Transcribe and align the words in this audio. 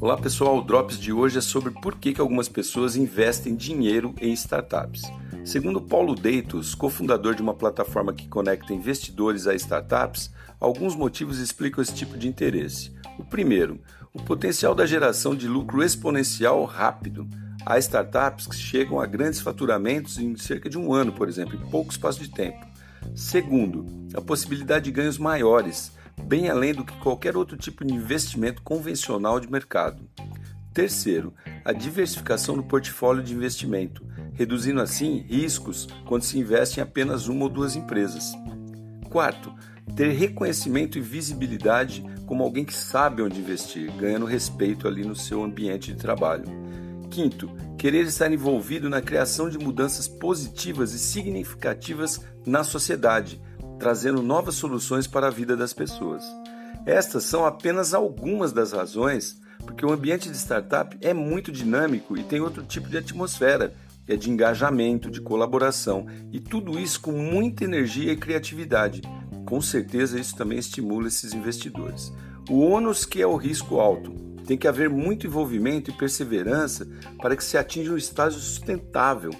Olá 0.00 0.16
pessoal, 0.16 0.58
o 0.58 0.62
Drops 0.62 0.96
de 0.96 1.12
hoje 1.12 1.38
é 1.38 1.40
sobre 1.40 1.72
por 1.72 1.96
que, 1.96 2.12
que 2.12 2.20
algumas 2.20 2.48
pessoas 2.48 2.94
investem 2.94 3.56
dinheiro 3.56 4.14
em 4.20 4.32
startups. 4.32 5.02
Segundo 5.44 5.80
Paulo 5.80 6.14
Deitos, 6.14 6.72
cofundador 6.72 7.34
de 7.34 7.42
uma 7.42 7.52
plataforma 7.52 8.12
que 8.12 8.28
conecta 8.28 8.72
investidores 8.72 9.48
a 9.48 9.56
startups, 9.56 10.30
alguns 10.60 10.94
motivos 10.94 11.40
explicam 11.40 11.82
esse 11.82 11.92
tipo 11.92 12.16
de 12.16 12.28
interesse. 12.28 12.92
O 13.18 13.24
primeiro, 13.24 13.80
o 14.14 14.22
potencial 14.22 14.72
da 14.72 14.86
geração 14.86 15.34
de 15.34 15.48
lucro 15.48 15.82
exponencial 15.82 16.64
rápido. 16.64 17.26
Há 17.66 17.76
startups 17.80 18.46
que 18.46 18.54
chegam 18.54 19.00
a 19.00 19.06
grandes 19.06 19.40
faturamentos 19.40 20.16
em 20.16 20.36
cerca 20.36 20.70
de 20.70 20.78
um 20.78 20.94
ano, 20.94 21.12
por 21.12 21.28
exemplo, 21.28 21.56
em 21.56 21.70
pouco 21.70 21.90
espaço 21.90 22.20
de 22.20 22.30
tempo. 22.30 22.64
Segundo, 23.16 23.84
a 24.14 24.20
possibilidade 24.20 24.84
de 24.84 24.92
ganhos 24.92 25.18
maiores 25.18 25.90
bem 26.24 26.48
além 26.48 26.74
do 26.74 26.84
que 26.84 26.96
qualquer 26.98 27.36
outro 27.36 27.56
tipo 27.56 27.84
de 27.84 27.94
investimento 27.94 28.62
convencional 28.62 29.40
de 29.40 29.50
mercado. 29.50 30.08
Terceiro, 30.72 31.34
a 31.64 31.72
diversificação 31.72 32.56
do 32.56 32.62
portfólio 32.62 33.22
de 33.22 33.34
investimento, 33.34 34.06
reduzindo 34.34 34.80
assim 34.80 35.24
riscos 35.28 35.88
quando 36.06 36.22
se 36.22 36.38
investe 36.38 36.78
em 36.78 36.82
apenas 36.82 37.26
uma 37.26 37.44
ou 37.44 37.48
duas 37.48 37.74
empresas. 37.74 38.32
Quarto, 39.10 39.52
ter 39.96 40.10
reconhecimento 40.12 40.98
e 40.98 41.00
visibilidade 41.00 42.04
como 42.26 42.44
alguém 42.44 42.64
que 42.64 42.74
sabe 42.74 43.22
onde 43.22 43.40
investir, 43.40 43.90
ganhando 43.96 44.26
respeito 44.26 44.86
ali 44.86 45.04
no 45.04 45.16
seu 45.16 45.42
ambiente 45.42 45.92
de 45.92 45.98
trabalho. 45.98 46.44
Quinto, 47.10 47.50
querer 47.78 48.04
estar 48.04 48.30
envolvido 48.30 48.88
na 48.90 49.00
criação 49.00 49.48
de 49.48 49.58
mudanças 49.58 50.06
positivas 50.06 50.92
e 50.92 50.98
significativas 50.98 52.20
na 52.44 52.62
sociedade, 52.62 53.40
trazendo 53.78 54.22
novas 54.22 54.54
soluções 54.54 55.06
para 55.06 55.28
a 55.28 55.30
vida 55.30 55.56
das 55.56 55.72
pessoas. 55.72 56.24
Estas 56.84 57.24
são 57.24 57.44
apenas 57.44 57.94
algumas 57.94 58.52
das 58.52 58.72
razões 58.72 59.40
porque 59.68 59.84
o 59.84 59.92
ambiente 59.92 60.30
de 60.30 60.36
startup 60.36 60.96
é 61.00 61.12
muito 61.12 61.52
dinâmico 61.52 62.16
e 62.16 62.22
tem 62.22 62.40
outro 62.40 62.62
tipo 62.62 62.88
de 62.88 62.96
atmosfera, 62.96 63.74
é 64.06 64.16
de 64.16 64.30
engajamento, 64.30 65.10
de 65.10 65.20
colaboração 65.20 66.06
e 66.32 66.40
tudo 66.40 66.78
isso 66.78 67.00
com 67.00 67.12
muita 67.12 67.64
energia 67.64 68.12
e 68.12 68.16
criatividade. 68.16 69.02
Com 69.44 69.60
certeza 69.60 70.18
isso 70.18 70.34
também 70.34 70.58
estimula 70.58 71.08
esses 71.08 71.34
investidores. 71.34 72.12
O 72.48 72.60
ônus 72.60 73.04
que 73.04 73.20
é 73.20 73.26
o 73.26 73.36
risco 73.36 73.78
alto. 73.78 74.12
Tem 74.46 74.56
que 74.56 74.66
haver 74.66 74.88
muito 74.88 75.26
envolvimento 75.26 75.90
e 75.90 75.94
perseverança 75.94 76.88
para 77.20 77.36
que 77.36 77.44
se 77.44 77.58
atinja 77.58 77.92
um 77.92 77.98
estágio 77.98 78.40
sustentável 78.40 79.30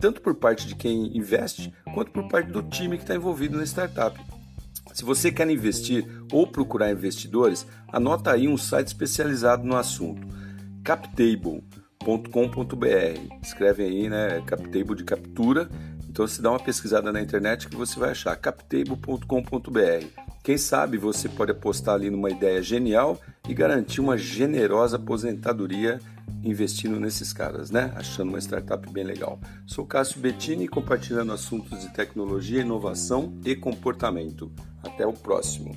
tanto 0.00 0.20
por 0.20 0.34
parte 0.34 0.66
de 0.66 0.74
quem 0.74 1.16
investe, 1.16 1.72
quanto 1.94 2.10
por 2.10 2.26
parte 2.28 2.50
do 2.50 2.62
time 2.62 2.96
que 2.96 3.04
está 3.04 3.14
envolvido 3.14 3.58
na 3.58 3.64
startup. 3.64 4.18
Se 4.92 5.04
você 5.04 5.30
quer 5.30 5.48
investir 5.48 6.04
ou 6.32 6.46
procurar 6.46 6.90
investidores, 6.90 7.66
anota 7.92 8.32
aí 8.32 8.48
um 8.48 8.56
site 8.56 8.88
especializado 8.88 9.64
no 9.64 9.76
assunto, 9.76 10.26
captable.com.br. 10.82 11.62
Escreve 13.42 13.84
aí, 13.84 14.08
né, 14.08 14.42
captable 14.46 14.96
de 14.96 15.04
captura. 15.04 15.68
Então 16.08 16.26
se 16.26 16.42
dá 16.42 16.50
uma 16.50 16.58
pesquisada 16.58 17.12
na 17.12 17.22
internet 17.22 17.68
que 17.68 17.76
você 17.76 18.00
vai 18.00 18.10
achar 18.10 18.34
captable.com.br. 18.36 20.06
Quem 20.42 20.58
sabe 20.58 20.96
você 20.96 21.28
pode 21.28 21.52
apostar 21.52 21.94
ali 21.94 22.10
numa 22.10 22.30
ideia 22.30 22.62
genial 22.62 23.20
e 23.50 23.54
garantir 23.54 24.00
uma 24.00 24.16
generosa 24.16 24.94
aposentadoria 24.94 25.98
investindo 26.44 27.00
nesses 27.00 27.32
caras, 27.32 27.68
né? 27.68 27.92
Achando 27.96 28.28
uma 28.28 28.38
startup 28.38 28.88
bem 28.92 29.02
legal. 29.02 29.40
Sou 29.66 29.84
Cássio 29.84 30.20
Bettini, 30.20 30.68
compartilhando 30.68 31.32
assuntos 31.32 31.80
de 31.80 31.88
tecnologia, 31.88 32.60
inovação 32.60 33.36
e 33.44 33.56
comportamento. 33.56 34.52
Até 34.84 35.04
o 35.04 35.12
próximo. 35.12 35.74